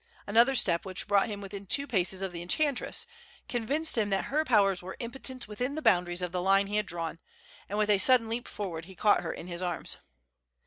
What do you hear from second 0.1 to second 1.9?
Another step, which brought him within two